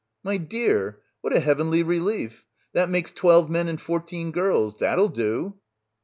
[0.23, 0.97] "My dear!
[1.21, 2.43] What a heavenly relief.
[2.73, 4.77] That makes twelve men and fourteen girls.
[4.77, 5.59] That'll do."